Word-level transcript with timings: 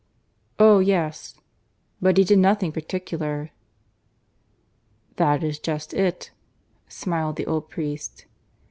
"Oh 0.57 0.79
yes... 0.79 1.35
but 2.01 2.17
he 2.17 2.23
did 2.23 2.39
nothing 2.39 2.71
particular." 2.71 3.51
"That 5.17 5.43
is 5.43 5.59
just 5.59 5.93
it," 5.93 6.31
smiled 6.87 7.35
the 7.35 7.45
old 7.45 7.69
priest. 7.69 8.25